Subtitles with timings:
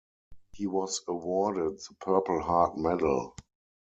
[0.53, 3.35] He was awarded the Purple Heart Medal.